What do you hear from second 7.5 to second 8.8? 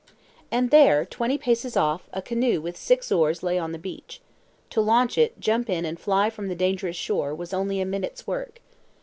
only a minute's work.